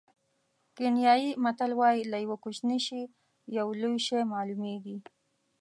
[0.75, 3.01] کینیايي متل وایي له یوه کوچني شي
[3.57, 4.97] یو لوی شی معلومېږي.